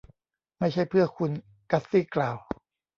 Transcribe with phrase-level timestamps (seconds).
[0.57, 1.31] ไม่ใช่เพื่อคุณ.
[1.71, 2.37] กัซซี่กล่าว